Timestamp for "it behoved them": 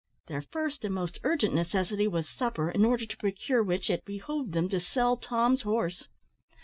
3.87-4.67